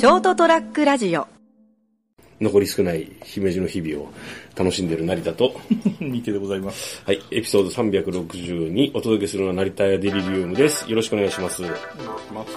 [0.00, 1.28] ショートトラックラジオ
[2.40, 4.10] 残り少ない姫路の日々を
[4.56, 5.52] 楽しんでいる成田と、
[6.00, 7.02] ニケでございます。
[7.04, 10.90] はい、エピソード360にお届けするのは成田屋デリリウムです。
[10.90, 11.60] よろしくお願いします。
[11.60, 12.56] ます。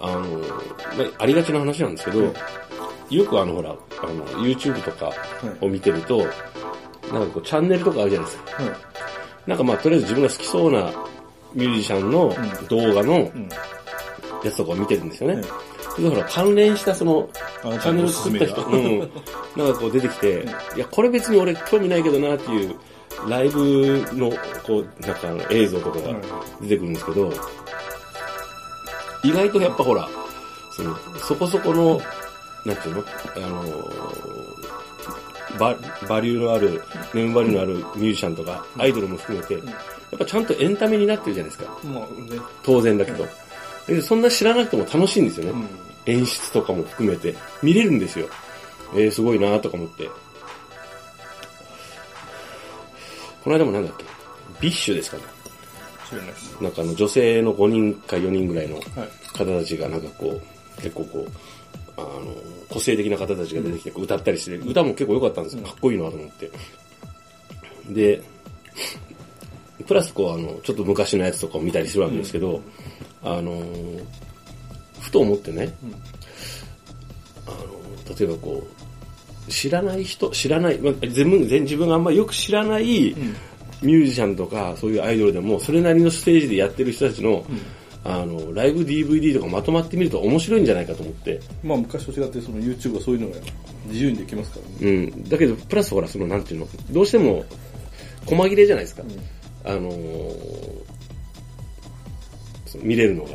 [0.00, 5.12] あの、まあ、ありがちな話なんですけど、よくあのほら、あの、YouTube とか
[5.60, 8.62] を見てると、なんかこうチャンネルとかあるじゃないですか。
[8.62, 8.72] はい。
[9.46, 10.90] なんかまあとりあえず自分が好きそうな
[11.52, 12.34] ミュージシャンの
[12.70, 13.48] 動画のうん。
[14.42, 15.34] やつとかを見てるんですよね。
[15.34, 15.67] はい
[16.02, 17.28] ほら関連したその
[17.64, 18.98] あチャンネル作った人、うん。
[19.56, 22.74] なんかこう出てきて、いや、これ別に俺興味ないけどなっていう、
[23.28, 24.30] ライブの、
[24.62, 26.14] こう、なんか映像とかが
[26.60, 27.32] 出てくるんですけど、
[29.24, 30.08] 意外とやっぱほら、
[30.70, 32.00] その、そこそこの、
[32.64, 33.04] なんていうの？
[33.36, 33.64] あの
[35.58, 35.76] バ、
[36.08, 36.82] バリューのある、
[37.14, 41.76] ネームバリューのあるミュージシャンとか、アイドルも含めて、やっぱちゃんとエンタメになってるじゃないですか。
[42.62, 43.26] 当然だけど。
[43.88, 45.50] でそんな知らなくても楽しいんですよね。
[45.50, 45.68] うん。
[46.06, 48.28] 演出とかも含めて見れるんですよ。
[48.94, 50.08] えー、すごいなとか思って。
[53.42, 54.04] この間もなんだっけ？
[54.60, 55.22] BiSH ですかね。
[56.08, 56.62] 知らないです。
[56.62, 58.84] なんかあの女性の5人か4人ぐらいのはい。
[59.36, 60.40] 方たちがなんかこ
[60.78, 61.30] う、結構こう、
[61.96, 62.34] あの、
[62.68, 65.62] 個性的な方たちが出てきて歌ったりして、歌も結構良かったんですよ。
[65.62, 66.50] かっこいいなと思って。
[67.90, 68.22] で、
[69.86, 72.60] プラスこうあの、ちょっと昔のやつとかを見たりするわけですけど、
[73.22, 73.62] あの、
[75.00, 75.74] ふと思ってね、
[77.46, 78.66] あの、例えばこ
[79.46, 83.14] う、知らない人、知らない、まあ、全部、全自分があんまりよく知らない
[83.82, 87.44] ミュージシャンとか、そういうアイドルでも、それなりのステージでやってる人たちの、
[88.04, 91.40] あの、ライブ DVD とかまとまってみると面白いんじゃないかと思って。
[91.62, 93.36] まあ昔と違ってその YouTube はそういうのが
[93.86, 94.92] 自由にできますからね。
[94.92, 95.28] うん。
[95.28, 97.44] だけど、プラスほら、その、なんていうの、どうしても、
[98.26, 99.02] 細切れじゃないですか。
[99.64, 100.97] あのー
[102.82, 103.30] 見れるのが。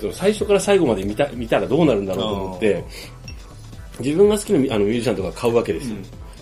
[0.00, 2.84] その最初から最後まで見た見たらどうなるんだろうと思って、
[3.98, 5.96] 自分が好きなミあのミュージシャンとか買うわけですよ。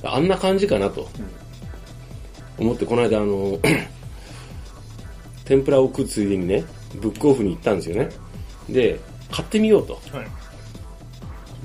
[0.04, 1.08] あんな感じかなと、
[2.58, 3.58] 思って、この間、あの、
[5.44, 6.64] 天ぷらを食うついでにね、
[7.00, 8.08] ブックオフに行ったんですよね。
[8.69, 8.98] で、
[9.31, 9.94] 買ってみようと。
[10.12, 10.26] はい。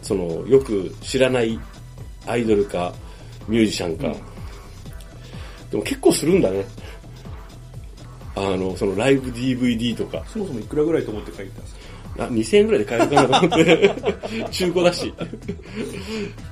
[0.01, 1.59] その、よく知らない
[2.25, 2.93] アイドルか、
[3.47, 4.15] ミュージシャンか。
[5.69, 6.65] でも結構するんだね。
[8.35, 10.23] あの、そのライブ DVD とか。
[10.27, 12.25] そもそもいくらぐらいと思って書いてたんですか？
[12.25, 13.95] あ、2000円ぐらいで買えるかなと思って。
[14.51, 15.13] 中古だし。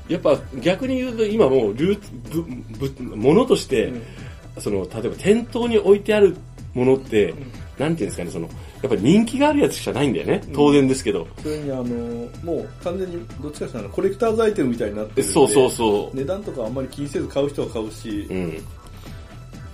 [0.07, 1.97] やっぱ逆に言うと今もう流、
[2.31, 2.43] ぶ、
[2.89, 3.91] ぶ、ものとして、
[4.59, 6.35] その、例えば店頭に置いてある
[6.73, 7.33] ものって、
[7.77, 8.47] なんていうんですかね、その、
[8.81, 10.41] やっぱり人気があるやつしかないんだよね。
[10.53, 11.27] 当然ですけど。
[11.41, 11.83] それにあの、
[12.43, 15.33] もう完全にどっちかというとコレクターズアイテムみたいになってるんで。
[15.33, 16.17] そうそうそう。
[16.17, 18.57] 値段とかあんまり気にせず買う人は買うし、うん。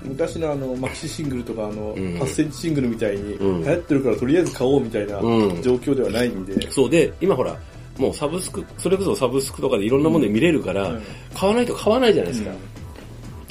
[0.08, 1.94] 昔のあの、マキシシングルとかあの、ん。
[1.94, 3.64] 8センチシングルみたいに、うん。
[3.64, 5.62] 流行ってるからとりあえず買おうみたいなうん。
[5.62, 6.90] 状況ではないんで、そう。
[6.90, 7.58] で、今ほら、
[7.98, 11.04] もうサブスク、それこそサブスクとかでいろんなもので見れるから、うん。
[11.34, 12.52] 買わないと買わないじゃないですか。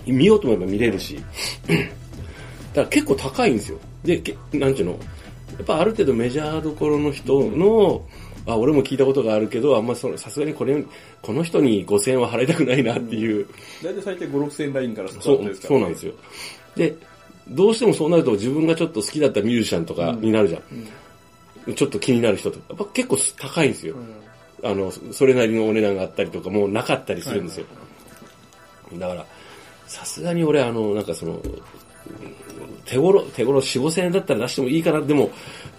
[0.07, 1.17] 見ようと思えば見れるし。
[1.17, 3.79] だから結構高いんですよ。
[4.05, 4.99] で、けなんていうの、や
[5.63, 8.05] っぱある程度メジャーどころの人の、
[8.47, 10.85] あ、俺も聞いたことがあるけど、あんまそのさすがにこれ、
[11.23, 13.47] この人に5000円は払いたくないなっていう、
[13.83, 16.13] 大体最低5、6千円ラインからスタそうートですから、そうなんですよ。
[16.77, 16.97] で、
[17.49, 20.59] どうしてもそうなると自分がちょっと好きだったミュージシャンとかになるじゃ
[21.71, 21.75] ん。
[21.75, 22.65] ちょっと気になる人とか。
[22.71, 23.97] やっぱ結構高いんですよ。
[24.63, 27.67] あの、それなりのお値段があったりとか、もうなかったりするんですよ。
[28.95, 29.27] だから、
[29.87, 31.41] さすがに俺、あの、なんかその、
[32.85, 35.01] 手頃、手頃4、5千円だったら出してもいいかな。
[35.01, 35.31] でも、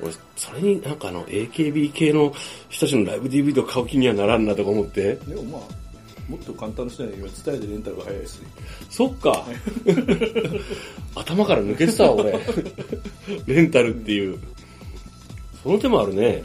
[0.01, 2.33] 俺、それになんかあの、AKB 系の
[2.69, 5.15] 人たちのライブ DVD を買う気にはならんなとか思って。
[5.15, 5.61] でもまあ、
[6.29, 8.47] もっと簡単な人には今、伝えでレンタルが早いですね。
[8.89, 9.45] そっか。
[11.15, 12.37] 頭から抜けてたわ、俺。
[13.47, 14.37] レンタルっていう。
[15.63, 16.43] その手もあるね。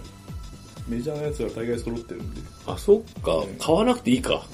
[0.89, 2.41] メジャーなやつは大概揃ってるんで。
[2.67, 3.45] あ、そっか。
[3.59, 4.47] 買わなくていいか。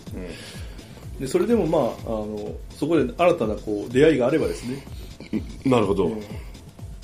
[1.21, 4.83] で、それでもまあ、あの、そこで新たなこう、出会いがあればですね、
[5.65, 6.09] なるほど。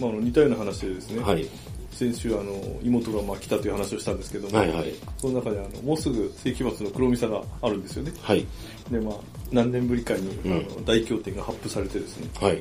[0.01, 1.47] まあ、あの似たような話でですね、はい。
[1.93, 4.93] 先週あの、妹がまあ来たという話をしたんですけども、はいはい。
[5.19, 8.13] その中であの、もうすぐ世紀末の黒ミサがあるんですよね。
[8.21, 8.45] はい。
[8.91, 9.15] で、まあ、
[9.53, 12.61] 何年ぶりかに、うんあの大経典が発布されてですね、はい。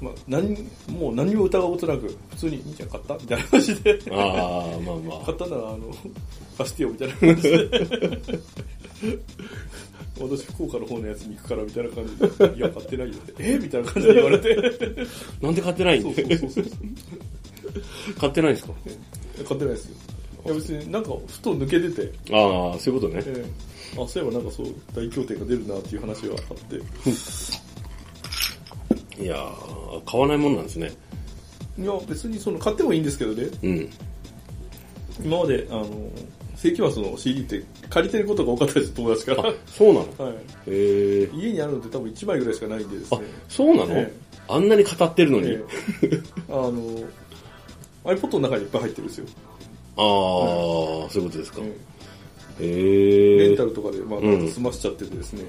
[0.00, 0.54] まあ、何、
[0.88, 5.94] もう何も疑うことなく、普通に、兄ちゃん買ったみたいな話で、ああ、まあま買ったなら、あの、
[6.56, 7.70] 貸してよ、みたいな感じで。
[10.20, 13.58] 私、福岡の方のやつに行くから、みたいな感じで、いや、 買ってないよって、え？
[13.58, 14.56] みたいな感じで言われて、
[15.40, 15.44] あ。
[15.46, 18.14] なんで買ってないんそうでそうそうそう。
[18.18, 18.72] 買ってないんですか？
[19.48, 19.96] 買ってないですよ。
[20.46, 23.22] いや、別になんか、ふと抜けてて、ああ、そういうことね。
[23.26, 23.44] え
[23.96, 26.76] えあ、そういえばなんかそう、大経典が出るなっていう話があって、
[29.22, 30.92] いやー、買わないもんなんですね。
[31.78, 33.88] いや、別にその、買ってもいいんですけどね、うん。
[35.24, 35.86] 今まで、あの、
[36.56, 39.48] 世紀末の CD って借りてることが多かったです、友達から。
[39.48, 40.06] あ、そうなの？
[40.18, 40.34] はい。
[40.34, 41.30] へえ。
[41.34, 43.92] 家にあるのって多分1枚ぐらいしかないんでですあね。、そうなの？
[43.96, 44.12] え
[44.48, 45.50] あんなに語ってるのに。
[45.52, 45.62] え
[46.02, 46.72] えあの、
[48.04, 49.26] iPod の中にいっぱい入ってるんですよ。
[49.96, 51.60] ああ、そういうことですか。
[52.60, 53.64] えへええレンタ。
[53.64, 55.42] ルとかで、まあ、うん済ましちゃっててですね。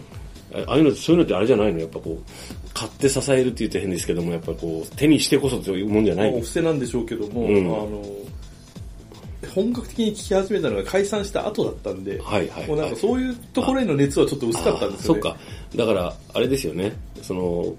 [0.67, 1.79] ああいうの、そういうのってあれじゃないの？
[1.79, 6.31] やっぱこう、買って支えるって言って変ですけども、やっぱこう、手にしてこそというもんじゃないの？
[6.33, 8.03] まあお布施なんでしょうけども、うんあの、
[9.49, 12.67] 本格的に聴き始めたのが解散した後だったんで、はいはい。
[12.67, 15.21] もうなんかそういうところへの熱はちょっと薄かったんですよね。
[15.21, 15.37] そっか。
[15.75, 16.93] だから、あれですよね。
[17.21, 17.75] その、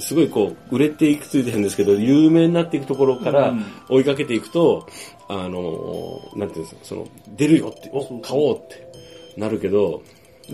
[0.00, 4.86] すごいこう、売れていくついて変ですけど、有名になっていくところからうん追いかけていくと、
[5.28, 8.86] あの、なんていうんですか、その、出るよって、お、買おうって
[9.36, 10.02] なるけど、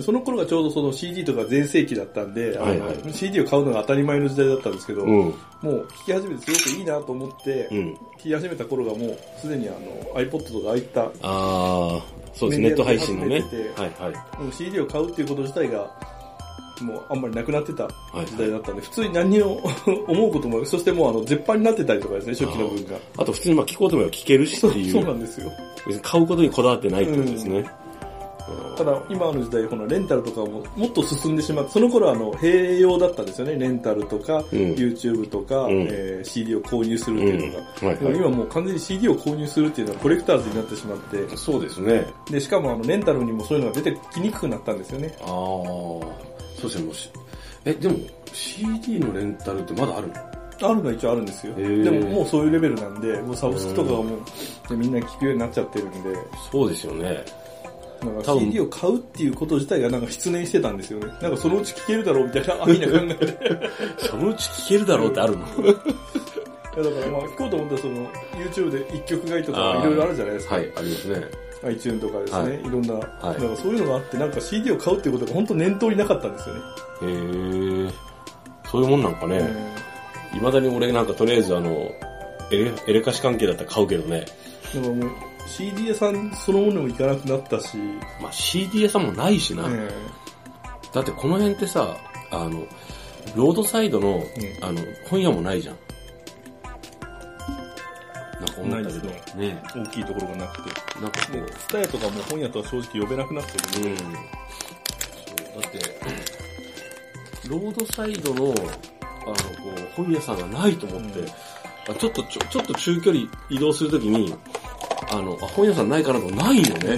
[0.02, 5.34] その頃がちょうどその CD とか全盛期だったんで、はいはい CD を買うのが当たり前の時代だったんですけど、うん。
[5.62, 7.94] もう聴き始めてすごくいいなと思って、うん。
[7.94, 9.78] 聴き始めた頃がもうすでにあの
[10.20, 12.02] iPod とかああいったああ、
[12.34, 13.40] そうですね、ネット配信のね。
[13.76, 14.42] はいはい。
[14.42, 15.90] もう CD を買うっていうこと自体が
[16.82, 17.90] もうあんまりなくなってたは
[18.22, 19.60] い時代だったんで、普通に何を
[20.06, 22.96] 思うことも、そしてもうあの絶版になってたりとかですね、初期の分が。
[23.16, 24.92] あと普通にまあ聞こうと思えば聞けるしっていう。
[24.92, 25.50] そうなんですよ。
[25.86, 27.64] 別に買うことにこだわってないってことですね。
[28.76, 34.42] ただ今の時代、このレンタルとかももっと進んでしまって、その頃はあの併用だったんですよね、レンタルとか、ん。
[34.42, 35.86] YouTube とか、うん。
[35.90, 37.88] えー CD を購入するっていうのが、うん。
[37.88, 38.12] はいはい。
[38.12, 42.06] でも今もう完全に CD を購入するっていうのはコレクターズになってしまって、そうですね。
[42.30, 45.14] で、しかもあのレンタルにもそういうのが出てきにくくなったんですよね。
[45.20, 46.02] ああ、そ
[46.60, 47.10] うですね、もし。
[47.64, 47.96] え、でも
[48.32, 50.14] CD のレンタルってまだあるの？
[50.60, 51.54] あるのは一応あるんですよ。
[51.54, 54.18] でももうそういうレベルなんで、もうサブスクとかはもう、
[54.68, 55.98] でみんな聞くようになっちゃってるんで、
[56.50, 57.24] そうですよね。
[58.02, 61.06] なんか CD を買うっていうこと自体がなんか失念してたんですよね。
[61.20, 63.70] なんかそのうち聞けるだろうみたいな安易な考えで。
[63.98, 65.46] そのうち聞けるだろうってあるの？
[65.46, 70.54] いやだからまあ聞こうと思ったらその YouTube で一曲買いとかいろいろあるじゃないですか。
[70.54, 71.26] はい、ありますね。
[71.64, 76.60] iTune とかですね、はいい、ろんな、いなんかそういうのがあってなんか CD を買うっていうことが本当念頭になかったんですよね。
[77.02, 77.90] へえ、
[78.70, 79.38] そういうもんなんかね。
[79.38, 79.88] うん
[80.34, 81.70] いまだに俺なんかとりあえずあの、
[82.50, 84.26] エレ、エレカシ関係だったら買うけどね。
[84.74, 85.10] だからもう
[85.48, 87.76] CD 屋さんそのものも行かなくなったし、
[88.20, 89.64] まあ CD 屋さんもないしな。
[89.68, 89.90] え
[90.92, 91.96] だってこの辺ってさ、
[92.30, 92.66] あの、
[93.34, 94.22] ロードサイドの、
[94.62, 95.76] あの、本屋もないじゃん。
[98.40, 99.08] なんか思ったけど。
[99.08, 101.00] ないですね大きいところがなくて。
[101.00, 103.96] なんかこで、ツタヤとかも本屋とは正直呼べなくなってるうん。
[103.96, 104.06] そう、
[105.62, 105.78] だって、
[107.48, 108.60] ロードサイドの、あの、こ
[109.76, 111.28] う、本屋さんがないと思って、うん
[111.88, 114.34] あちょっと、ちょ、ちょっと中距離移動するときに、
[115.10, 116.96] あの、あ、本屋さんないかなとないよね。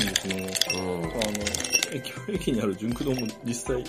[0.74, 1.04] うん。
[1.04, 1.30] あの、
[1.92, 3.84] 駅駅にある純駆動も実際、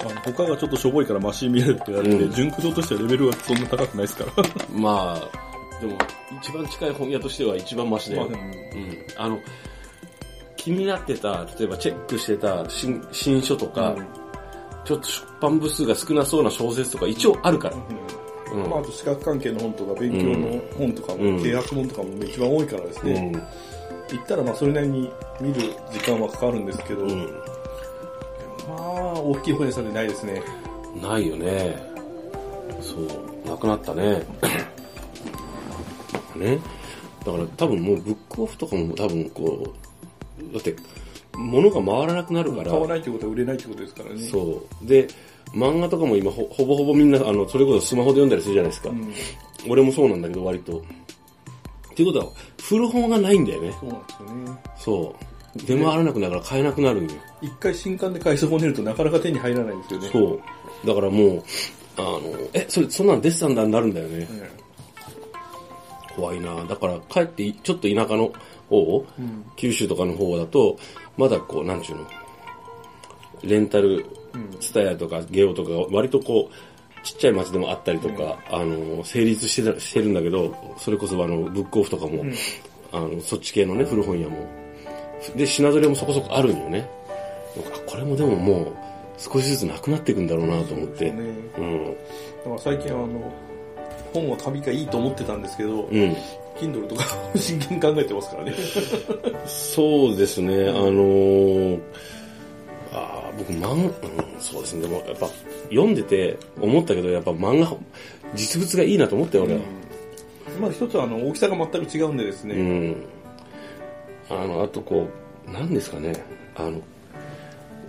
[0.00, 4.32] あの他がちょっとしょぼいからマシに見えるって言われて、うん純駆動としてはレベルがそんな高くないですから。
[4.72, 5.98] まあ、でも、
[6.40, 8.22] 一番近い本屋としては一番マシだよ。
[8.22, 8.98] まあでも、うん。
[9.16, 9.38] あの、
[10.56, 14.20] 気になってた、例えばチェックしてた新新書とか、うん
[14.84, 17.76] ちょっと出版部数が少なそうな小説とか一応あるから。
[17.76, 17.82] うん。
[18.54, 23.40] まあ、あと資格関係の本とか勉強の本とかも、うん契約本とかも一番多いからですね、うん。
[24.16, 25.60] 行ったらまあそれなりに見る
[25.92, 27.18] 時間はかかるんですけど、うん。
[28.68, 30.42] まあ大きい本屋さんでないですね。
[31.00, 31.90] ないよね。
[32.80, 34.22] そう、なくなったね。
[36.36, 36.58] ね。
[37.24, 39.72] だから多分もうブックオフとかも多分こ
[40.40, 40.74] う、だって、
[41.34, 42.70] 物が回らなくなるから。
[42.70, 44.20] 買わないってことは売れないってことですからね。
[44.22, 44.86] そう。
[44.86, 45.06] で、
[45.52, 48.90] 漫画とかも今ほほぼほぼみんな、あの、それこそスマホで読んだりするじゃないですか。
[48.90, 49.12] うん
[49.68, 50.78] 俺もそうなんだけど、割と。
[50.78, 50.82] っ
[51.94, 52.32] ていうことは、
[52.62, 53.74] 古本がないんだよね。
[53.78, 54.60] そうなんですよね。
[54.78, 55.66] そう。
[55.66, 57.10] 出回らなくなるから買えなくなるんよ。
[57.42, 60.08] 一回新刊で買い損ねるとなかなか手に入らないんですよね。
[60.12, 60.40] そ
[60.84, 60.86] う。
[60.86, 61.42] だからもう、
[61.96, 62.20] あの、
[62.54, 64.20] え、それ、そんなん出てたんだになるんだよね。
[64.20, 64.28] ね
[66.14, 68.32] 怖いなだから帰っていちょっと田舎の
[68.68, 70.78] 方、うん九州とかの方だと、
[71.16, 72.06] まだこう、なんちゅうの、
[73.42, 74.06] レンタル、
[74.60, 82.24] ツタヤとかゲオとかが割とこう、ちっちゃい町でもあったりとか、あの、成立してたしてるんだけど、それこそあの、ブックオフとかも、
[82.92, 84.46] あの、そっち系のね、古本屋も。
[85.36, 86.88] で、品揃えもそこそこあるんよね。
[87.56, 88.72] あこれもでももう、
[89.18, 91.10] 少しずつなくなっていくんだろうなと思って。
[91.10, 91.12] ね
[91.58, 91.84] うん。
[91.84, 91.90] だ
[92.44, 93.32] から最近はあの、
[94.12, 96.16] 本は紙がいいと思ってたんですけど、うん。
[96.58, 97.04] Kindle とか
[97.36, 98.54] 真剣に考えてますからね。
[99.46, 101.80] そうですね、あのー、
[103.50, 105.28] あー僕漫、うん、そうですね、でもやっぱ
[105.64, 107.76] 読んでて思ったけど、やっぱ漫画、
[108.34, 109.60] 実物がいいなと思ったよ、俺は。
[110.60, 112.96] まあ一つはあの大きさが全く違うんでですね、うん。
[114.28, 115.08] あの、あとこ
[115.48, 116.12] う、なんですかね、
[116.56, 116.80] あの、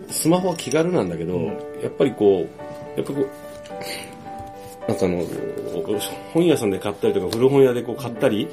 [0.10, 1.48] スマホは気軽なんだけど、うん
[1.82, 2.48] やっぱりこ
[2.96, 3.28] う、やっぱこう、
[4.88, 5.26] なんかあの、
[6.34, 8.48] 本屋さんで買ったりとか、古本屋でこう買ったり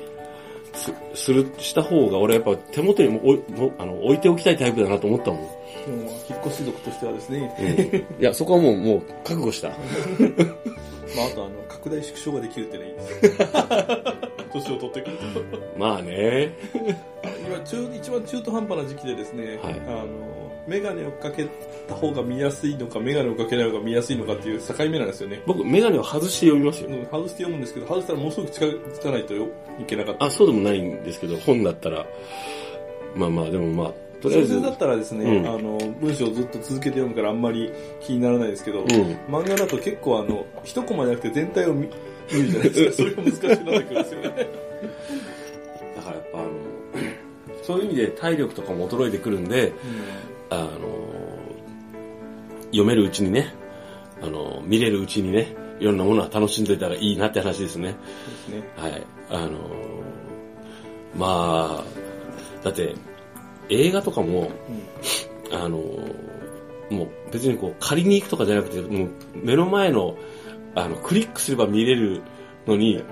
[1.15, 5.58] する、した方が俺やっぱ手元にも置いもあの置いておきたいタイプだなと思ったもん。
[5.87, 9.69] でもまあ引っ越し族としてはですね、うん、いや、そこはもう、もう覚悟した。
[11.17, 13.49] まああとあの、拡大縮小ができるってね、いいですね。
[14.53, 15.25] 年を取ってくると。
[15.79, 16.53] まあね。
[17.47, 20.07] 今中、一番中途半端な時期でですね、はいあの、
[20.67, 21.47] メガネをかけ
[21.87, 25.41] た方が見やすいのか、メガネをかけない方が見やすいのかっていう境目なんですよね。
[25.47, 26.93] 僕、メガネを外して読みますよう。
[26.93, 29.49] ん外して読むんですけど、外したらもうすぐ近づかないとよ
[29.81, 30.27] いけなかった。
[30.27, 32.07] あ、そうでもないんですけど、本だったら、
[33.15, 37.71] まあまあ、でもまあ、とりあえず、小説だったらですね、うんあの、文章をずっと続けて読むからあんまり
[38.01, 38.87] 気にならないですけど、うん
[39.29, 41.89] 漫画だと結構あの、一コマじゃなくて全体を見
[42.33, 43.05] 見るじゃないですか。
[43.05, 44.29] それが難しくなってくるんですよね。
[45.97, 46.49] だからやっぱあの、
[47.63, 49.73] そういう意味で体力とかも衰えてくるんで、
[50.51, 50.69] あの、
[52.67, 53.55] 読めるうちにね、
[54.23, 57.89] あの、見れるうちにね、いろんなものは楽しんでたらいいなって話ですね。
[57.89, 58.63] ですね。
[58.77, 59.07] はい。
[59.31, 59.59] あの、
[61.17, 62.95] まあ、だって、
[63.71, 64.51] 映画とかも、
[65.53, 65.79] あの、
[66.91, 70.17] もう別にこう借りに行くとかじゃなくて、もう目の前の、
[70.75, 72.23] あの、クリックすれば見れる
[72.67, 73.03] のに、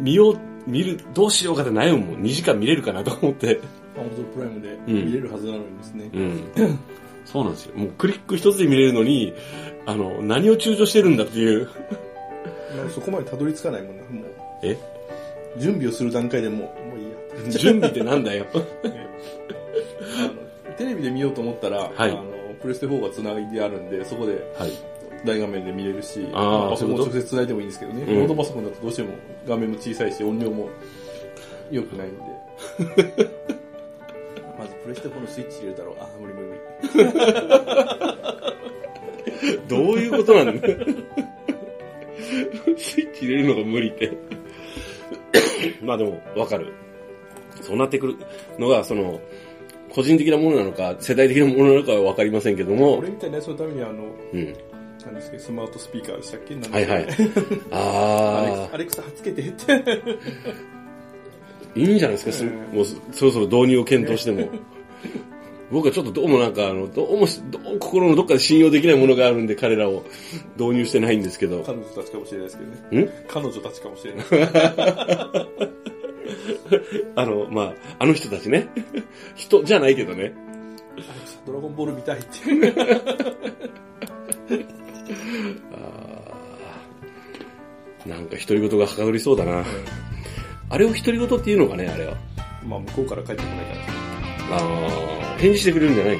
[0.00, 2.22] 見よう、見る、どうしようかって悩むもん。
[2.22, 3.60] 2時間見れるかなと思って。
[3.96, 6.10] アマゾンプライムでうん見れるはずなのにですね。
[6.12, 6.78] うん。
[7.24, 7.76] そうなんですよ。
[7.76, 9.34] もうクリック一つで見れるのに、
[9.86, 11.68] あの、何を躊躇してるんだっていう。
[12.76, 14.02] まあそこまでたどり着かないもんな。
[14.04, 14.24] もう、
[14.62, 14.78] え？
[15.58, 17.50] 準備をする段階でもう、もういいや。
[17.50, 18.46] 準備ってなんだよ。
[21.00, 22.24] ビで見ようと思ったら、はいあの
[22.60, 24.72] プレステ4がつないであるんで、そこではい。
[25.24, 29.10] 大画面で見れるし、パソコン直接つないでもいいんですけどね、うんノートパソコンだとどうしても
[29.46, 30.70] 画面も小さいし、音量も
[31.70, 32.20] 良くないんで。
[34.58, 36.60] まずプレステ4のスイッチ入れたら、あ、無理無理無理。
[39.68, 40.52] どういうことなの
[42.76, 44.12] スイッチ入れるのが無理って。
[45.82, 46.72] まあでも、わかる。
[47.60, 48.16] そうなってくる
[48.58, 49.20] のが、その、
[49.92, 54.54] 個人的なものなのか、世代的なものなのかはわかりませんけども俺、みたいなやつのためにあの、うん。
[55.06, 56.54] なんですけど、スマートスピーカーでしたっけ？
[56.54, 57.04] はいはい。
[57.06, 57.20] アレク
[57.72, 59.64] あアレクサはつけてって。
[59.64, 60.18] ー、
[61.80, 64.48] いいんじゃないですか、すうんもうそろそろ導入を検討しても。
[65.72, 67.26] 僕はちょっとどうもなんか、あの、どうも
[67.78, 70.02] 心のどっかで信用できないものがあるんで、彼らを
[70.58, 71.62] 導入してないんですけど。
[71.64, 73.02] 彼女たちかもしれないですけどね。
[73.04, 73.08] ん？
[73.28, 75.89] 彼女たちかもしれない。
[77.16, 78.68] あの、まあ、あの人たちね。
[79.34, 80.32] 人じゃないけどね。
[81.46, 82.74] ドラゴンボール見たいっていう。
[88.06, 89.64] なんか独り言がはかどりそうだな。
[90.68, 92.16] あれを独り言っていうのかね、あれは。
[92.66, 94.56] まあ、向こうから帰ってこないから。
[94.56, 96.18] あー返事してくれるんじゃない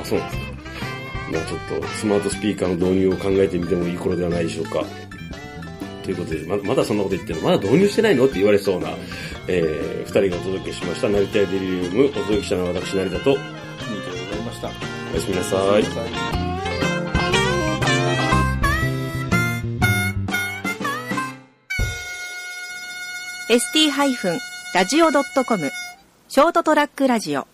[0.00, 0.54] あ、そうなんですか。
[1.32, 4.84] まあちょっとスマートスピーカーの導入を考えてみてもいい頃ではないでしょうか。
[6.04, 7.48] ということで、ままだそんなこと言ってるの？
[7.48, 8.26] まだ導入してないの？
[8.26, 8.90] って言われそうな、
[9.48, 13.38] えー、二人がお届けしました、成田屋デリリウム、お届けしたのは私、成田と、ニー
[14.04, 14.68] トでございました。
[14.68, 14.70] お
[15.16, 15.84] やすみなさい。
[23.46, 25.70] ST-radio.com
[26.28, 27.46] ショートトラックラジオ